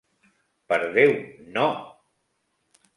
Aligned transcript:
Per 0.73 0.79
Déu, 0.97 1.13
no! 1.59 1.69